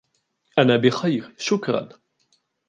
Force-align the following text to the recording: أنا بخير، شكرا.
أنا 0.57 0.77
بخير، 0.77 1.33
شكرا. 1.37 1.89